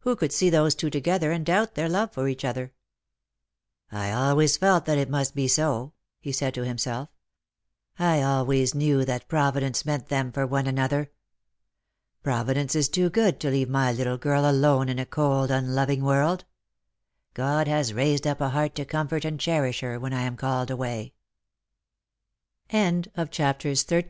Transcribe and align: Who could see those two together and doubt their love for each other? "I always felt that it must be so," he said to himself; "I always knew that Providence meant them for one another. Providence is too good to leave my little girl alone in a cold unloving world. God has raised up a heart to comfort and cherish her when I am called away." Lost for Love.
Who 0.00 0.16
could 0.16 0.32
see 0.32 0.48
those 0.48 0.74
two 0.74 0.88
together 0.88 1.30
and 1.30 1.44
doubt 1.44 1.74
their 1.74 1.90
love 1.90 2.12
for 2.14 2.26
each 2.26 2.42
other? 2.42 2.72
"I 3.92 4.10
always 4.12 4.56
felt 4.56 4.86
that 4.86 4.96
it 4.96 5.10
must 5.10 5.34
be 5.34 5.46
so," 5.46 5.92
he 6.20 6.32
said 6.32 6.54
to 6.54 6.64
himself; 6.64 7.10
"I 7.98 8.22
always 8.22 8.74
knew 8.74 9.04
that 9.04 9.28
Providence 9.28 9.84
meant 9.84 10.08
them 10.08 10.32
for 10.32 10.46
one 10.46 10.66
another. 10.66 11.10
Providence 12.22 12.74
is 12.74 12.88
too 12.88 13.10
good 13.10 13.38
to 13.40 13.50
leave 13.50 13.68
my 13.68 13.92
little 13.92 14.16
girl 14.16 14.48
alone 14.50 14.88
in 14.88 14.98
a 14.98 15.04
cold 15.04 15.50
unloving 15.50 16.02
world. 16.02 16.46
God 17.34 17.68
has 17.68 17.92
raised 17.92 18.26
up 18.26 18.40
a 18.40 18.48
heart 18.48 18.74
to 18.76 18.86
comfort 18.86 19.26
and 19.26 19.38
cherish 19.38 19.80
her 19.80 20.00
when 20.00 20.14
I 20.14 20.22
am 20.22 20.38
called 20.38 20.70
away." 20.70 21.12
Lost 22.72 23.10
for 23.14 23.22
Love. 23.22 24.04